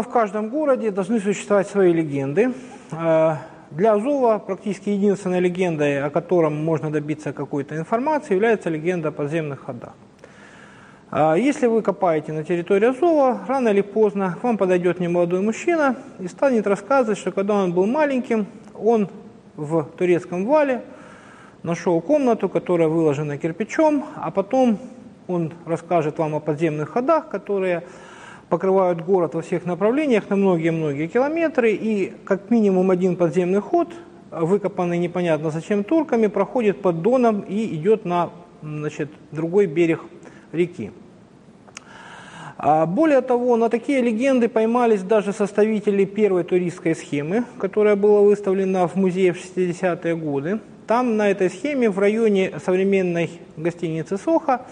Естественно, 0.00 0.02
в 0.02 0.08
каждом 0.08 0.48
городе 0.48 0.90
должны 0.90 1.20
существовать 1.20 1.68
свои 1.68 1.92
легенды. 1.92 2.52
Э, 2.92 3.36
для 3.70 3.92
Азова 3.92 4.38
практически 4.38 4.90
единственной 4.90 5.40
легендой, 5.40 6.02
о 6.02 6.10
котором 6.10 6.64
можно 6.64 6.90
добиться 6.90 7.32
какой-то 7.32 7.76
информации, 7.76 8.34
является 8.34 8.70
легенда 8.70 9.08
о 9.08 9.12
подземных 9.12 9.60
ходах. 9.60 9.92
Э, 11.10 11.34
если 11.36 11.66
вы 11.66 11.82
копаете 11.82 12.32
на 12.32 12.44
территории 12.44 12.88
Азова, 12.88 13.40
рано 13.46 13.68
или 13.68 13.82
поздно 13.82 14.36
к 14.40 14.44
вам 14.44 14.56
подойдет 14.56 15.00
немолодой 15.00 15.42
мужчина 15.42 15.96
и 16.18 16.28
станет 16.28 16.66
рассказывать, 16.66 17.18
что 17.18 17.30
когда 17.30 17.54
он 17.54 17.72
был 17.72 17.86
маленьким, 17.86 18.46
он 18.74 19.08
в 19.56 19.84
турецком 19.98 20.46
вале 20.46 20.80
нашел 21.62 22.00
комнату, 22.00 22.48
которая 22.48 22.88
выложена 22.88 23.36
кирпичом, 23.36 24.04
а 24.16 24.30
потом 24.30 24.78
он 25.28 25.52
расскажет 25.66 26.18
вам 26.18 26.34
о 26.34 26.40
подземных 26.40 26.88
ходах, 26.88 27.28
которые 27.28 27.82
покрывают 28.50 29.00
город 29.00 29.34
во 29.34 29.42
всех 29.42 29.64
направлениях 29.64 30.28
на 30.28 30.36
многие-многие 30.36 31.06
километры, 31.06 31.72
и 31.72 32.12
как 32.24 32.50
минимум 32.50 32.90
один 32.90 33.16
подземный 33.16 33.60
ход, 33.60 33.88
выкопанный 34.30 34.98
непонятно 34.98 35.50
зачем 35.50 35.84
турками, 35.84 36.26
проходит 36.26 36.82
под 36.82 37.00
Доном 37.00 37.40
и 37.40 37.74
идет 37.76 38.04
на 38.04 38.30
значит, 38.60 39.08
другой 39.30 39.66
берег 39.66 40.02
реки. 40.52 40.90
А 42.58 42.84
более 42.84 43.22
того, 43.22 43.56
на 43.56 43.70
такие 43.70 44.02
легенды 44.02 44.48
поймались 44.48 45.02
даже 45.02 45.32
составители 45.32 46.04
первой 46.04 46.44
туристской 46.44 46.94
схемы, 46.94 47.44
которая 47.58 47.96
была 47.96 48.20
выставлена 48.20 48.86
в 48.86 48.96
музее 48.96 49.32
в 49.32 49.38
60-е 49.38 50.14
годы. 50.16 50.60
Там 50.86 51.16
на 51.16 51.30
этой 51.30 51.48
схеме 51.48 51.88
в 51.88 51.98
районе 51.98 52.52
современной 52.62 53.30
гостиницы 53.56 54.18
Соха 54.18 54.66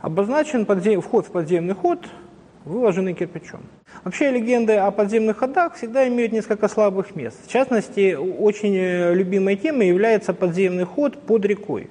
обозначен 0.00 0.64
подзем... 0.64 1.00
вход 1.00 1.26
в 1.26 1.32
подземный 1.32 1.74
ход, 1.74 2.06
выложенный 2.64 3.14
кирпичом. 3.14 3.60
Вообще 4.04 4.30
легенды 4.30 4.74
о 4.74 4.90
подземных 4.90 5.38
ходах 5.38 5.74
всегда 5.74 6.08
имеют 6.08 6.32
несколько 6.32 6.68
слабых 6.68 7.14
мест. 7.14 7.36
В 7.46 7.50
частности, 7.50 8.14
очень 8.14 8.76
э, 8.76 9.14
любимой 9.14 9.56
темой 9.56 9.88
является 9.88 10.32
подземный 10.32 10.84
ход 10.84 11.18
под 11.18 11.44
рекой. 11.44 11.90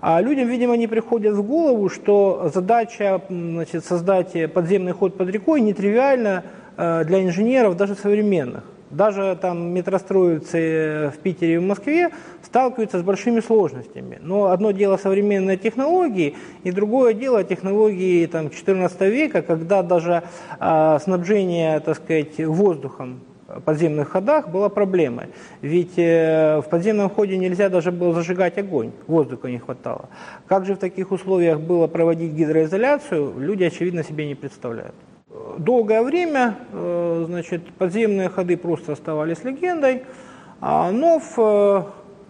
А 0.00 0.20
людям, 0.20 0.48
видимо, 0.48 0.76
не 0.76 0.86
приходит 0.86 1.34
в 1.34 1.42
голову, 1.42 1.88
что 1.88 2.50
задача 2.52 3.20
значит, 3.28 3.84
создать 3.84 4.52
подземный 4.52 4.92
ход 4.92 5.16
под 5.16 5.28
рекой 5.28 5.60
нетривиальна 5.60 6.44
э, 6.76 7.04
для 7.04 7.22
инженеров 7.22 7.76
даже 7.76 7.94
современных. 7.94 8.64
Даже 8.90 9.38
там 9.40 9.72
метростроицы 9.72 11.12
в 11.14 11.18
Питере 11.18 11.54
и 11.54 11.58
в 11.58 11.62
Москве 11.62 12.10
сталкиваются 12.42 12.98
с 12.98 13.02
большими 13.02 13.40
сложностями. 13.40 14.18
Но 14.20 14.46
одно 14.46 14.72
дело 14.72 14.96
современные 14.96 15.56
технологии, 15.56 16.36
и 16.64 16.72
другое 16.72 17.14
дело 17.14 17.44
технологии 17.44 18.26
там, 18.26 18.50
14 18.50 19.00
века, 19.02 19.42
когда 19.42 19.82
даже 19.82 20.24
э, 20.58 20.98
снабжение 21.02 21.78
так 21.80 21.96
сказать, 21.96 22.38
воздухом 22.38 23.20
в 23.46 23.60
подземных 23.60 24.08
ходах 24.08 24.48
была 24.48 24.68
проблемой. 24.68 25.26
Ведь 25.60 25.96
э, 25.96 26.60
в 26.60 26.68
подземном 26.68 27.10
ходе 27.10 27.36
нельзя 27.38 27.68
даже 27.68 27.92
было 27.92 28.12
зажигать 28.12 28.58
огонь, 28.58 28.90
воздуха 29.06 29.48
не 29.48 29.58
хватало. 29.58 30.08
Как 30.46 30.66
же 30.66 30.74
в 30.74 30.78
таких 30.78 31.12
условиях 31.12 31.60
было 31.60 31.86
проводить 31.86 32.32
гидроизоляцию, 32.32 33.34
люди, 33.38 33.64
очевидно, 33.64 34.02
себе 34.04 34.26
не 34.26 34.34
представляют 34.34 34.94
долгое 35.58 36.02
время 36.02 36.56
э, 36.72 37.24
значит, 37.26 37.72
подземные 37.74 38.28
ходы 38.28 38.56
просто 38.56 38.92
оставались 38.92 39.44
легендой, 39.44 40.04
а, 40.60 40.90
но 40.90 41.20
в, 41.20 41.34
э, 41.38 41.82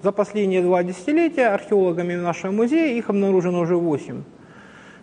за 0.03 0.12
последние 0.12 0.62
два 0.62 0.83
десятилетия 0.83 1.48
археологами 1.48 2.17
в 2.17 2.23
нашем 2.23 2.57
музее 2.57 2.98
их 2.98 3.09
обнаружено 3.09 3.61
уже 3.61 3.77
8 3.77 4.23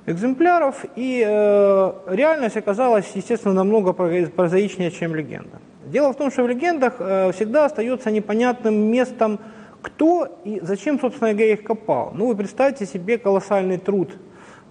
экземпляров, 0.05 0.85
и 0.95 1.23
э, 1.27 1.93
реальность 2.07 2.55
оказалась, 2.55 3.11
естественно, 3.13 3.53
намного 3.53 3.91
прозаичнее, 3.93 4.89
чем 4.89 5.13
легенда. 5.13 5.59
Дело 5.85 6.13
в 6.13 6.17
том, 6.17 6.31
что 6.31 6.43
в 6.43 6.47
легендах 6.47 6.95
э, 6.99 7.31
всегда 7.33 7.65
остается 7.65 8.09
непонятным 8.09 8.75
местом, 8.75 9.39
кто 9.81 10.39
и 10.45 10.59
зачем, 10.61 10.99
собственно 10.99 11.33
говоря, 11.33 11.53
их 11.53 11.63
копал. 11.63 12.11
Ну, 12.13 12.27
вы 12.27 12.35
представьте 12.35 12.85
себе 12.85 13.17
колоссальный 13.17 13.77
труд 13.77 14.11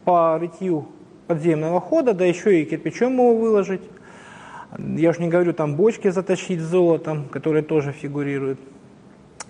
по 0.04 0.38
рытью 0.38 0.88
подземного 1.26 1.80
хода, 1.80 2.14
да 2.14 2.24
еще 2.24 2.60
и 2.60 2.64
кирпичом 2.64 3.14
его 3.14 3.36
выложить. 3.36 3.82
Я 4.78 5.10
уж 5.10 5.18
не 5.18 5.28
говорю 5.28 5.52
там 5.52 5.76
бочки 5.76 6.08
затащить 6.08 6.60
золотом, 6.60 7.28
которые 7.28 7.62
тоже 7.62 7.92
фигурируют. 7.92 8.58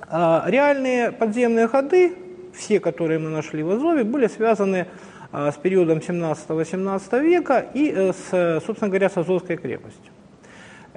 А 0.08 0.44
реальные 0.46 1.10
подземные 1.12 1.66
ходы, 1.68 2.12
все, 2.54 2.80
которые 2.80 3.18
мы 3.18 3.30
нашли 3.30 3.62
в 3.62 3.70
Азове, 3.70 4.04
были 4.04 4.28
связаны 4.28 4.86
а, 5.32 5.50
с 5.50 5.56
периодом 5.56 5.98
17-18 5.98 7.20
века 7.22 7.66
и 7.74 7.92
э, 7.94 8.12
с, 8.12 8.64
собственно 8.64 8.88
говоря, 8.88 9.08
с 9.10 9.16
Азовской 9.16 9.56
крепостью. 9.56 10.12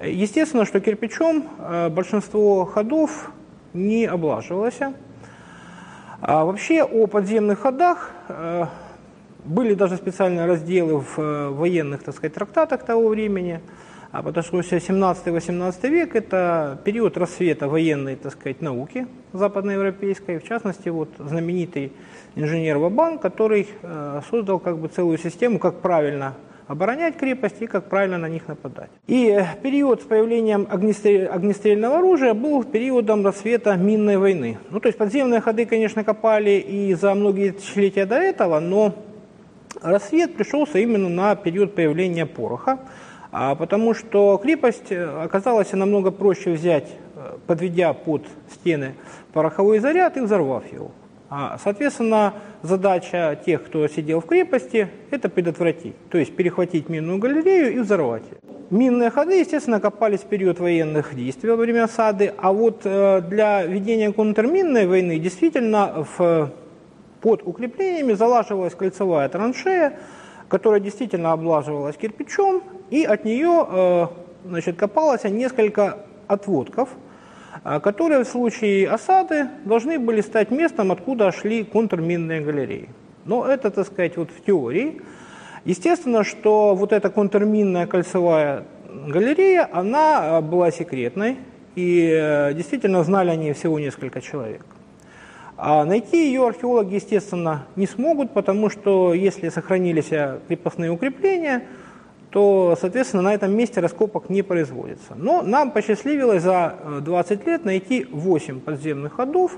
Естественно, 0.01 0.65
что 0.65 0.79
кирпичом 0.79 1.47
а, 1.57 1.89
большинство 1.89 2.65
ходов 2.65 3.31
не 3.73 4.05
облаживалось. 4.05 4.79
А 6.21 6.43
вообще 6.45 6.83
о 6.83 7.07
подземных 7.07 7.59
ходах 7.59 8.11
э, 8.27 8.65
были 9.45 9.73
даже 9.73 9.97
специальные 9.97 10.45
разделы 10.45 10.99
в 10.99 11.19
э, 11.19 11.49
военных, 11.49 12.03
так 12.03 12.15
сказать, 12.15 12.33
трактатах 12.33 12.85
того 12.85 13.09
времени, 13.09 13.61
а 14.11 14.23
потому 14.23 14.63
что 14.63 14.75
17-18 14.75 15.89
век– 15.89 16.13
это 16.15 16.79
период 16.83 17.17
рассвета 17.17 17.67
военной, 17.67 18.15
так 18.15 18.33
сказать, 18.33 18.61
науки 18.61 19.07
западноевропейской, 19.33 20.39
в 20.39 20.43
частности, 20.43 20.89
вот 20.89 21.09
знаменитый 21.19 21.93
инженер 22.35 22.77
Вабан, 22.77 23.19
который 23.19 23.67
э, 23.81 24.21
создал 24.29 24.59
как 24.59 24.77
бы 24.77 24.87
целую 24.87 25.17
систему, 25.17 25.59
как 25.59 25.81
правильно 25.81 26.35
оборонять 26.69 27.17
крепости 27.17 27.63
и 27.63 27.67
как 27.67 27.89
правильно 27.89 28.19
на 28.19 28.29
них 28.29 28.47
нападать. 28.47 28.91
И 29.07 29.39
период 29.63 30.03
с 30.03 30.05
появлением 30.05 30.67
огнестрельного 30.69 31.97
оружия 31.97 32.35
был 32.35 32.63
периодом 32.63 33.25
рассвета 33.25 33.75
минной 33.75 34.17
войны. 34.17 34.59
Ну, 34.69 34.79
то 34.79 34.87
есть 34.87 34.97
подземные 34.97 35.41
ходы, 35.41 35.65
конечно, 35.65 36.03
копали 36.03 36.59
и 36.59 36.93
за 36.93 37.15
многие 37.15 37.53
тысячелетия 37.53 38.05
до 38.05 38.17
этого, 38.17 38.59
но 38.59 38.93
Рассвет 39.81 40.35
пришелся 40.35 40.79
именно 40.79 41.07
на 41.07 41.35
период 41.35 41.73
появления 41.73 42.25
пороха, 42.25 42.79
а 43.31 43.55
потому 43.55 43.93
что 43.93 44.37
крепость 44.37 44.91
э, 44.91 45.23
оказалась 45.23 45.71
намного 45.71 46.11
проще 46.11 46.51
взять, 46.51 46.89
э, 47.15 47.37
подведя 47.47 47.93
под 47.93 48.23
стены 48.51 48.95
пороховой 49.31 49.79
заряд 49.79 50.17
и 50.17 50.19
взорвав 50.19 50.71
его. 50.73 50.91
А, 51.29 51.57
соответственно, 51.63 52.33
задача 52.61 53.39
тех, 53.45 53.63
кто 53.63 53.87
сидел 53.87 54.19
в 54.19 54.25
крепости, 54.25 54.89
это 55.11 55.29
предотвратить, 55.29 55.95
то 56.09 56.17
есть 56.17 56.35
перехватить 56.35 56.89
минную 56.89 57.19
галерею 57.19 57.75
и 57.75 57.79
взорвать 57.79 58.23
ее. 58.23 58.37
Минные 58.71 59.09
ходы, 59.11 59.39
естественно, 59.39 59.79
копались 59.79 60.19
в 60.19 60.25
период 60.25 60.59
военных 60.59 61.15
действий 61.15 61.49
во 61.49 61.55
время 61.55 61.85
осады, 61.85 62.33
а 62.37 62.51
вот 62.51 62.81
э, 62.83 63.21
для 63.21 63.63
ведения 63.63 64.11
контрминной 64.11 64.87
войны 64.87 65.19
действительно 65.19 66.05
в 66.17 66.51
под 67.21 67.43
укреплениями 67.45 68.13
залаживалась 68.13 68.75
кольцевая 68.75 69.29
траншея, 69.29 69.99
которая 70.47 70.79
действительно 70.79 71.31
облаживалась 71.31 71.95
кирпичом, 71.95 72.63
и 72.89 73.03
от 73.03 73.25
нее 73.25 73.67
э, 73.69 74.07
значит, 74.45 74.77
копалось 74.77 75.23
несколько 75.23 75.99
отводков, 76.27 76.89
э, 77.63 77.79
которые 77.79 78.23
в 78.23 78.27
случае 78.27 78.89
осады 78.89 79.47
должны 79.65 79.99
были 79.99 80.21
стать 80.21 80.51
местом, 80.51 80.91
откуда 80.91 81.31
шли 81.31 81.63
контрминные 81.63 82.41
галереи. 82.41 82.89
Но 83.25 83.45
это, 83.45 83.69
так 83.69 83.85
сказать, 83.85 84.17
вот 84.17 84.31
в 84.31 84.43
теории. 84.43 85.01
Естественно, 85.65 86.23
что 86.23 86.73
вот 86.73 86.93
эта 86.93 87.09
контрминная 87.09 87.85
кольцевая 87.85 88.63
галерея, 89.07 89.69
она 89.71 90.39
э, 90.39 90.41
была 90.41 90.71
секретной, 90.71 91.37
и 91.75 92.51
действительно 92.55 93.03
знали 93.03 93.29
они 93.29 93.53
всего 93.53 93.79
несколько 93.79 94.19
человек. 94.19 94.65
А 95.61 95.83
найти 95.83 96.27
ее 96.27 96.47
археологи, 96.47 96.95
естественно, 96.95 97.65
не 97.75 97.85
смогут, 97.85 98.31
потому 98.31 98.69
что 98.69 99.13
если 99.13 99.49
сохранились 99.49 100.07
крепостные 100.47 100.89
укрепления, 100.89 101.63
то, 102.29 102.77
соответственно, 102.79 103.23
на 103.23 103.33
этом 103.33 103.53
месте 103.53 103.81
раскопок 103.81 104.29
не 104.29 104.41
производится. 104.41 105.15
Но 105.15 105.41
нам 105.41 105.71
посчастливилось 105.71 106.43
за 106.43 106.75
20 107.01 107.41
э, 107.41 107.49
лет 107.49 107.65
найти 107.65 108.05
8 108.09 108.61
подземных 108.61 109.15
ходов. 109.15 109.57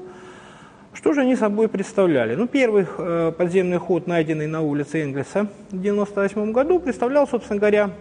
Что 0.93 1.13
же 1.13 1.21
они 1.21 1.35
собой 1.35 1.67
представляли? 1.67 2.33
Ну, 2.33 2.47
первый 2.47 2.87
э, 2.97 3.31
подземный 3.37 3.77
ход, 3.77 4.07
найденный 4.07 4.47
на 4.47 4.61
улице 4.61 5.03
Энгельса 5.03 5.49
в 5.69 5.77
1998 5.77 6.51
году, 6.51 6.79
представлял, 6.79 7.27
собственно 7.27 7.59
говоря, 7.59 7.91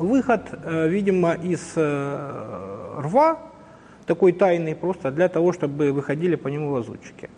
выход, 0.00 0.42
э, 0.64 0.88
видимо, 0.88 1.34
из 1.34 1.76
рва 1.76 3.49
такой 4.10 4.32
тайный, 4.32 4.74
просто 4.74 5.12
для 5.12 5.28
того, 5.28 5.52
чтобы 5.52 5.92
выходили 5.92 6.34
по 6.34 6.48
нему 6.48 6.72
лазутчики. 6.72 7.30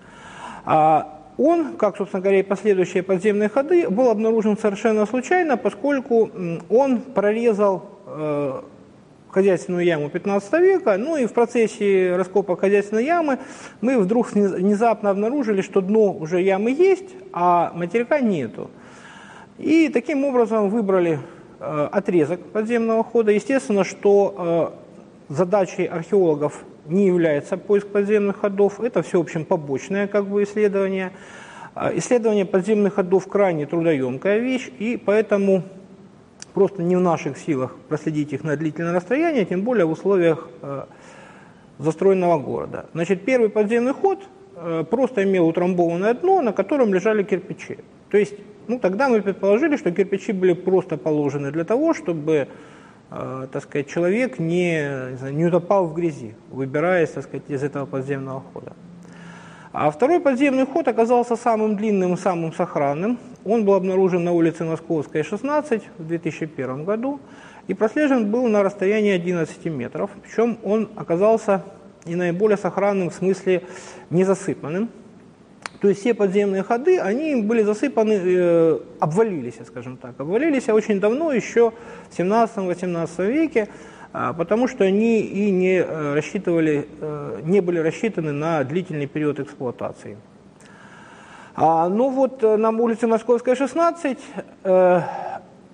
А 0.64 1.20
он, 1.36 1.76
как, 1.76 1.98
собственно 1.98 2.22
говоря, 2.22 2.40
и 2.40 2.42
последующие 2.42 3.02
подземные 3.02 3.50
ходы, 3.50 3.90
был 3.90 4.08
обнаружен 4.08 4.56
совершенно 4.56 5.04
случайно, 5.04 5.58
поскольку 5.58 6.30
он 6.70 7.00
прорезал 7.00 7.82
э, 8.06 8.62
хозяйственную 9.28 9.84
яму 9.84 10.08
15 10.08 10.52
века, 10.60 10.96
ну 10.96 11.18
и 11.18 11.26
в 11.26 11.34
процессе 11.34 12.16
раскопа 12.16 12.56
хозяйственной 12.56 13.04
ямы 13.04 13.38
мы 13.82 13.98
вдруг 13.98 14.32
внезапно 14.32 15.10
обнаружили, 15.10 15.60
что 15.60 15.82
дно 15.82 16.10
уже 16.10 16.40
ямы 16.40 16.70
есть, 16.70 17.10
а 17.34 17.70
материка 17.74 18.20
нету. 18.20 18.70
И 19.58 19.90
таким 19.90 20.24
образом 20.24 20.70
выбрали 20.70 21.18
отрезок 21.60 22.40
подземного 22.40 23.04
хода. 23.04 23.30
Естественно, 23.30 23.84
что 23.84 24.74
задачей 25.34 25.86
археологов 25.86 26.64
не 26.86 27.06
является 27.06 27.56
поиск 27.56 27.88
подземных 27.88 28.38
ходов, 28.40 28.80
это 28.80 29.02
все, 29.02 29.18
в 29.18 29.22
общем, 29.22 29.44
побочное 29.44 30.06
как 30.06 30.26
бы 30.26 30.42
исследование. 30.42 31.12
Исследование 31.94 32.44
подземных 32.44 32.94
ходов 32.94 33.26
крайне 33.26 33.66
трудоемкая 33.66 34.38
вещь, 34.38 34.70
и 34.78 35.00
поэтому 35.02 35.62
просто 36.52 36.82
не 36.82 36.96
в 36.96 37.00
наших 37.00 37.38
силах 37.38 37.74
проследить 37.88 38.32
их 38.32 38.44
на 38.44 38.56
длительное 38.56 38.92
расстояние, 38.92 39.46
тем 39.46 39.62
более 39.62 39.86
в 39.86 39.90
условиях 39.92 40.48
застроенного 41.78 42.38
города. 42.38 42.86
Значит, 42.92 43.24
первый 43.24 43.48
подземный 43.48 43.92
ход 43.92 44.18
э, 44.56 44.84
просто 44.88 45.24
имел 45.24 45.48
утрамбованное 45.48 46.14
дно, 46.14 46.42
на 46.42 46.52
котором 46.52 46.92
лежали 46.94 47.22
кирпичи. 47.22 47.78
То 48.10 48.18
есть, 48.18 48.34
ну, 48.68 48.78
тогда 48.78 49.08
мы 49.08 49.22
предположили, 49.22 49.76
что 49.76 49.90
кирпичи 49.90 50.32
были 50.32 50.52
просто 50.52 50.96
положены 50.96 51.50
для 51.50 51.64
того, 51.64 51.94
чтобы, 51.94 52.48
так 53.52 53.62
сказать, 53.62 53.88
человек 53.88 54.38
не, 54.38 55.10
не, 55.10 55.16
знаю, 55.16 55.34
не 55.34 55.44
утопал 55.44 55.86
в 55.86 55.94
грязи, 55.94 56.34
выбираясь, 56.50 57.10
так 57.10 57.24
сказать, 57.24 57.44
из 57.48 57.62
этого 57.62 57.86
подземного 57.86 58.42
хода. 58.52 58.72
А 59.72 59.90
второй 59.90 60.20
подземный 60.20 60.66
ход 60.66 60.86
оказался 60.88 61.34
самым 61.36 61.76
длинным 61.76 62.14
и 62.14 62.16
самым 62.16 62.52
сохранным. 62.52 63.18
Он 63.44 63.64
был 63.64 63.74
обнаружен 63.74 64.22
на 64.22 64.32
улице 64.32 64.64
Московская, 64.64 65.22
16 65.22 65.82
в 65.98 66.06
2001 66.06 66.84
году 66.84 67.20
и 67.68 67.74
прослежен 67.74 68.30
был 68.30 68.48
на 68.48 68.62
расстоянии 68.62 69.12
11 69.12 69.64
метров. 69.66 70.10
Причем 70.22 70.58
он 70.62 70.90
оказался 70.96 71.64
и 72.04 72.14
наиболее 72.14 72.58
сохранным 72.58 73.10
в 73.10 73.14
смысле 73.14 73.62
незасыпанным. 74.10 74.90
То 75.82 75.88
есть 75.88 76.00
все 76.00 76.14
подземные 76.14 76.62
ходы, 76.62 77.00
они 77.00 77.42
были 77.42 77.62
засыпаны, 77.62 78.12
э, 78.12 78.78
обвалились, 79.00 79.56
скажем 79.66 79.96
так, 79.96 80.14
обвалились 80.20 80.68
очень 80.68 81.00
давно, 81.00 81.32
еще 81.32 81.72
в 82.08 82.16
17-18 82.16 83.26
веке, 83.26 83.68
э, 84.12 84.32
потому 84.38 84.68
что 84.68 84.84
они 84.84 85.22
и 85.22 85.50
не 85.50 85.78
э, 85.78 86.14
рассчитывали, 86.14 86.86
э, 87.00 87.40
не 87.42 87.60
были 87.60 87.80
рассчитаны 87.80 88.30
на 88.30 88.62
длительный 88.62 89.08
период 89.08 89.40
эксплуатации. 89.40 90.18
А, 91.56 91.88
ну 91.88 92.10
вот 92.10 92.44
э, 92.44 92.56
на 92.56 92.70
улице 92.70 93.08
Московская, 93.08 93.56
16, 93.56 94.18
э, 94.62 95.00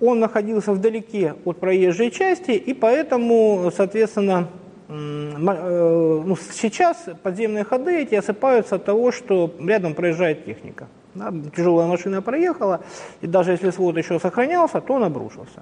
он 0.01 0.19
находился 0.19 0.71
вдалеке 0.71 1.35
от 1.45 1.59
проезжей 1.59 2.09
части, 2.09 2.51
и 2.53 2.73
поэтому, 2.73 3.71
соответственно, 3.77 4.47
ну, 4.89 6.35
сейчас 6.51 7.05
подземные 7.21 7.63
ходы 7.63 8.01
эти 8.01 8.15
осыпаются 8.15 8.75
от 8.75 8.85
того, 8.85 9.11
что 9.11 9.53
рядом 9.59 9.93
проезжает 9.93 10.45
техника. 10.45 10.87
Да, 11.15 11.31
тяжелая 11.55 11.87
машина 11.87 12.21
проехала, 12.21 12.81
и 13.21 13.27
даже 13.27 13.51
если 13.51 13.71
свод 13.71 13.97
еще 13.97 14.19
сохранялся, 14.19 14.81
то 14.81 14.93
он 14.93 15.03
обрушился. 15.03 15.61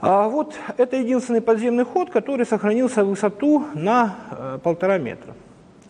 А 0.00 0.28
вот 0.28 0.54
это 0.76 0.96
единственный 0.96 1.40
подземный 1.40 1.84
ход, 1.84 2.10
который 2.10 2.46
сохранился 2.46 3.04
в 3.04 3.08
высоту 3.08 3.64
на 3.74 4.14
э, 4.30 4.58
полтора 4.62 4.98
метра. 4.98 5.34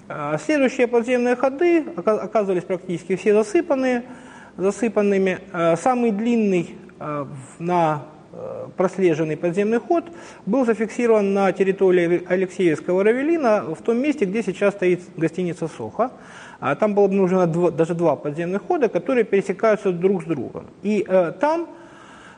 А 0.08 0.38
следующие 0.38 0.86
подземные 0.86 1.36
ходы 1.36 1.84
оказывались 1.96 2.64
практически 2.64 3.16
все 3.16 3.34
засыпанные, 3.34 4.04
засыпанными. 4.56 5.40
А 5.52 5.76
самый 5.76 6.10
длинный 6.10 6.78
Э, 7.00 7.26
на 7.58 8.02
э, 8.02 8.17
прослеженный 8.76 9.36
подземный 9.36 9.80
ход 9.80 10.04
был 10.44 10.66
зафиксирован 10.66 11.32
на 11.32 11.50
территории 11.52 12.22
Алексеевского 12.28 13.02
Равелина 13.02 13.74
в 13.74 13.82
том 13.82 13.98
месте, 13.98 14.26
где 14.26 14.42
сейчас 14.42 14.74
стоит 14.74 15.00
гостиница 15.16 15.66
«Соха». 15.68 16.10
А 16.60 16.74
там 16.74 16.94
было 16.94 17.06
обнаружено 17.06 17.46
два, 17.46 17.70
даже 17.70 17.94
два 17.94 18.16
подземных 18.16 18.62
хода, 18.62 18.88
которые 18.88 19.24
пересекаются 19.24 19.92
друг 19.92 20.22
с 20.22 20.26
другом. 20.26 20.66
И 20.82 21.04
э, 21.06 21.32
там, 21.40 21.68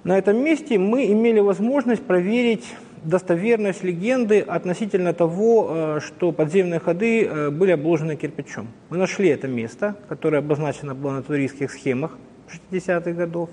на 0.05 0.19
этом 0.19 0.37
месте, 0.37 0.79
мы 0.79 1.11
имели 1.11 1.41
возможность 1.41 2.03
проверить 2.03 2.65
достоверность 3.03 3.83
легенды 3.83 4.41
относительно 4.41 5.15
того, 5.15 5.69
э, 5.71 6.01
что 6.01 6.33
подземные 6.33 6.81
ходы 6.81 7.25
э, 7.25 7.51
были 7.51 7.71
обложены 7.71 8.17
кирпичом. 8.17 8.69
Мы 8.91 8.99
нашли 8.99 9.29
это 9.29 9.49
место, 9.49 9.97
которое 10.09 10.39
обозначено 10.39 10.95
было 10.95 11.13
на 11.13 11.23
туристских 11.23 11.71
схемах 11.71 12.19
60-х 12.71 13.13
годов. 13.13 13.49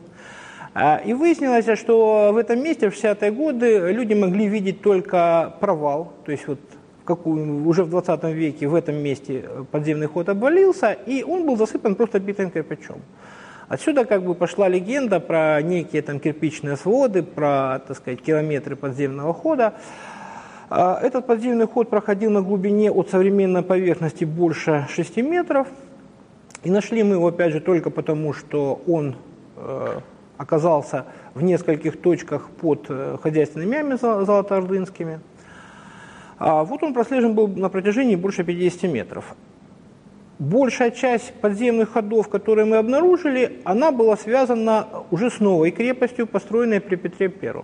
А, 0.80 1.02
и 1.04 1.12
выяснилось, 1.14 1.80
что 1.80 2.30
в 2.32 2.38
этом 2.38 2.62
месте 2.62 2.92
в 2.92 2.94
60-е 2.94 3.32
годы 3.32 3.92
люди 3.92 4.14
могли 4.14 4.48
видеть 4.48 4.84
только 4.84 5.56
провал, 5.60 6.14
то 6.24 6.32
есть 6.32 6.48
вот 6.48 6.60
какую, 7.04 7.68
уже 7.68 7.84
в 7.84 7.90
20 7.90 8.24
веке 8.26 8.68
в 8.68 8.76
этом 8.76 8.98
месте 8.98 9.50
подземный 9.72 10.06
ход 10.06 10.30
обвалился, 10.30 10.92
и 10.92 11.24
он 11.24 11.48
был 11.48 11.58
засыпан 11.58 11.96
просто 11.96 12.20
битым 12.20 12.52
кирпичом. 12.52 13.02
Отсюда 13.68 14.06
как 14.06 14.22
бы 14.22 14.36
пошла 14.36 14.68
легенда 14.68 15.20
про 15.20 15.60
некие 15.64 16.04
там 16.04 16.20
кирпичные 16.20 16.78
своды, 16.78 17.24
про, 17.24 17.82
так 17.88 17.98
сказать, 17.98 18.22
километры 18.22 18.76
подземного 18.76 19.34
хода. 19.34 19.74
А, 20.70 21.00
этот 21.02 21.26
подземный 21.26 21.66
ход 21.66 21.90
проходил 21.90 22.30
на 22.30 22.44
глубине 22.44 22.92
от 22.92 23.10
современной 23.10 23.64
поверхности 23.64 24.26
больше 24.26 24.86
6 24.92 25.18
метров. 25.18 25.68
И 26.64 26.70
нашли 26.70 27.02
мы 27.02 27.16
его, 27.16 27.30
опять 27.30 27.52
же, 27.52 27.62
только 27.62 27.90
потому, 27.90 28.32
что 28.34 28.80
он 28.86 29.16
э, 29.56 30.02
оказался 30.38 31.06
в 31.34 31.44
нескольких 31.44 32.00
точках 32.00 32.50
под 32.50 32.86
э, 32.90 33.18
хозяйственными 33.22 33.96
золотоордынскими. 33.98 35.20
А 36.40 36.64
вот 36.64 36.84
он 36.84 36.94
прослежен 36.94 37.34
был 37.34 37.48
на 37.48 37.70
протяжении 37.70 38.16
больше 38.16 38.44
50 38.44 38.84
метров. 38.92 39.36
Большая 40.40 40.92
часть 40.92 41.34
подземных 41.34 41.92
ходов, 41.92 42.30
которые 42.30 42.66
мы 42.66 42.78
обнаружили, 42.78 43.60
она 43.64 43.92
была 43.92 44.16
связана 44.18 44.88
уже 45.10 45.32
с 45.32 45.40
новой 45.40 45.72
крепостью, 45.72 46.28
построенной 46.28 46.80
при 46.80 46.96
Петре 46.96 47.34
I. 47.42 47.64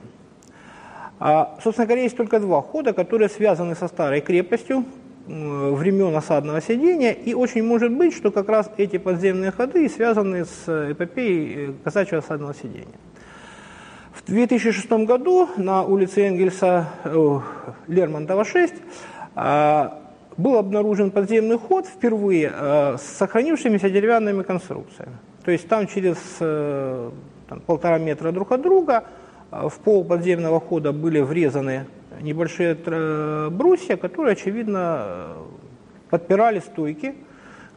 А, 1.19 1.57
собственно 1.63 1.85
говоря, 1.85 2.01
есть 2.01 2.17
только 2.17 2.39
два 2.39 2.61
хода, 2.61 2.93
которые 2.93 3.29
связаны 3.29 3.75
со 3.75 3.87
старой 3.87 4.21
крепостью, 4.21 4.85
времен 5.25 6.15
осадного 6.15 6.61
сидения, 6.61 7.13
и 7.13 7.33
очень 7.33 7.63
может 7.63 7.91
быть, 7.91 8.13
что 8.13 8.31
как 8.31 8.49
раз 8.49 8.69
эти 8.77 8.97
подземные 8.97 9.51
ходы 9.51 9.87
связаны 9.89 10.45
с 10.45 10.91
эпопеей 10.91 11.69
э, 11.69 11.73
казачьего 11.83 12.19
осадного 12.19 12.53
сидения. 12.53 12.97
В 14.13 14.25
2006 14.25 14.89
году 15.05 15.49
на 15.57 15.83
улице 15.83 16.27
Энгельса 16.27 16.89
э, 17.05 17.39
Лермонтова 17.87 18.43
6 18.43 18.73
э, 19.35 19.89
был 20.37 20.57
обнаружен 20.57 21.11
подземный 21.11 21.57
ход 21.57 21.87
впервые 21.87 22.51
э, 22.53 22.97
с 22.97 23.17
сохранившимися 23.17 23.89
деревянными 23.89 24.43
конструкциями. 24.43 25.17
То 25.45 25.51
есть 25.51 25.67
там 25.67 25.87
через 25.87 26.17
э, 26.39 27.11
там, 27.47 27.59
полтора 27.61 27.97
метра 27.97 28.31
друг 28.31 28.51
от 28.51 28.61
друга 28.61 29.05
э, 29.51 29.67
в 29.69 29.79
пол 29.79 30.03
подземного 30.03 30.59
хода 30.59 30.91
были 30.91 31.21
врезаны 31.21 31.85
небольшие 32.21 32.75
брусья, 33.49 33.97
которые, 33.97 34.33
очевидно, 34.33 35.35
подпирали 36.09 36.59
стойки, 36.59 37.15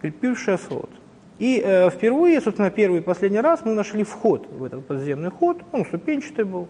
крепившие 0.01 0.59
свод. 0.59 0.91
И 1.39 1.63
э, 1.65 1.91
впервые, 1.91 2.41
собственно, 2.41 2.71
первый 2.71 3.01
и 3.01 3.03
последний 3.03 3.41
раз 3.41 3.61
мы 3.65 3.75
нашли 3.75 4.05
вход 4.05 4.47
в 4.51 4.65
этот 4.65 4.87
подземный 4.87 5.31
ход, 5.31 5.59
он 5.73 5.85
ступенчатый 5.85 6.45
был. 6.45 6.69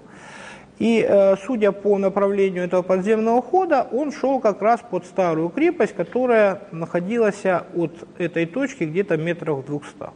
И 0.78 1.06
э, 1.08 1.36
судя 1.46 1.72
по 1.72 1.96
направлению 1.98 2.64
этого 2.64 2.82
подземного 2.82 3.40
хода, 3.40 3.86
он 3.92 4.12
шел 4.12 4.40
как 4.40 4.60
раз 4.60 4.80
под 4.80 5.06
старую 5.06 5.48
крепость, 5.50 5.94
которая 5.94 6.62
находилась 6.72 7.44
от 7.44 7.92
этой 8.18 8.46
точки 8.46 8.84
где-то 8.84 9.16
метров 9.16 9.64
200. 9.64 10.10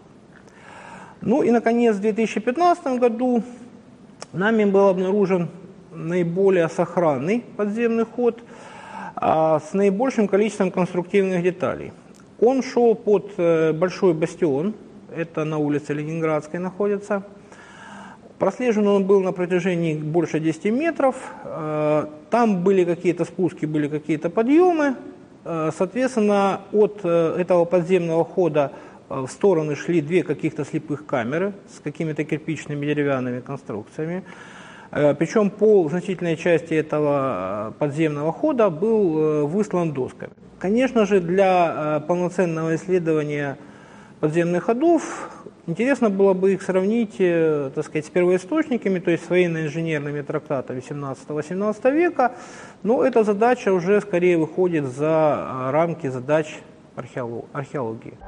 Ну 1.22 1.42
и, 1.42 1.50
наконец, 1.50 1.96
в 1.96 2.00
2015 2.00 2.98
году 2.98 3.42
нами 4.32 4.64
был 4.64 4.88
обнаружен 4.88 5.48
наиболее 5.92 6.68
сохранный 6.68 7.44
подземный 7.56 8.04
ход 8.04 8.42
а, 9.16 9.60
с 9.60 9.72
наибольшим 9.72 10.28
количеством 10.28 10.70
конструктивных 10.70 11.42
деталей. 11.42 11.92
Он 12.40 12.62
шел 12.62 12.94
под 12.94 13.32
э, 13.36 13.72
Большой 13.72 14.14
бастион, 14.14 14.74
это 15.14 15.44
на 15.44 15.58
улице 15.58 15.92
Ленинградской 15.92 16.58
находится. 16.58 17.22
Прослежен 18.38 18.86
он 18.86 19.04
был 19.04 19.20
на 19.20 19.32
протяжении 19.32 19.94
больше 19.94 20.40
10 20.40 20.64
метров. 20.72 21.16
Э, 21.44 22.06
там 22.30 22.64
были 22.64 22.84
какие-то 22.84 23.26
спуски, 23.26 23.66
были 23.66 23.88
какие-то 23.88 24.30
подъемы. 24.30 24.96
Э, 25.44 25.70
соответственно, 25.76 26.62
от 26.72 27.04
этого 27.04 27.66
подземного 27.66 28.24
хода 28.24 28.72
в 29.10 29.26
стороны 29.26 29.76
шли 29.76 30.00
две 30.00 30.22
каких-то 30.22 30.64
слепых 30.64 31.04
камеры 31.04 31.52
с 31.76 31.80
какими-то 31.80 32.24
кирпичными 32.24 32.86
деревянными 32.86 33.40
конструкциями. 33.40 34.22
Э, 34.92 35.14
Причем 35.14 35.50
пол 35.50 35.88
значительной 35.88 36.36
части 36.36 36.74
этого 36.74 37.68
э, 37.68 37.72
подземного 37.78 38.32
хода 38.32 38.70
был 38.70 39.18
э, 39.18 39.42
выслан 39.44 39.92
досками. 39.92 40.32
Конечно 40.58 41.06
же, 41.06 41.20
для 41.20 42.02
полноценного 42.06 42.74
исследования 42.74 43.56
подземных 44.20 44.64
ходов 44.64 45.30
интересно 45.66 46.10
было 46.10 46.34
бы 46.34 46.52
их 46.52 46.60
сравнить 46.60 47.16
так 47.16 47.82
сказать, 47.82 48.04
с 48.04 48.10
первоисточниками, 48.10 48.98
то 48.98 49.10
есть 49.10 49.24
с 49.24 49.30
военно-инженерными 49.30 50.20
трактатами 50.20 50.82
17-18 50.86 51.90
века, 51.92 52.32
но 52.82 53.02
эта 53.02 53.24
задача 53.24 53.72
уже 53.72 54.02
скорее 54.02 54.36
выходит 54.36 54.84
за 54.84 55.70
рамки 55.72 56.08
задач 56.08 56.58
археологии. 56.94 58.18